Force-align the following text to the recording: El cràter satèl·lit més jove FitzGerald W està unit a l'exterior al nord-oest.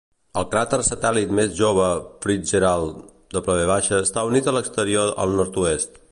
El 0.39 0.45
cràter 0.53 0.77
satèl·lit 0.85 1.33
més 1.39 1.51
jove 1.59 1.85
FitzGerald 2.25 3.37
W 3.37 3.77
està 3.99 4.25
unit 4.31 4.49
a 4.49 4.55
l'exterior 4.57 5.13
al 5.27 5.37
nord-oest. 5.43 5.99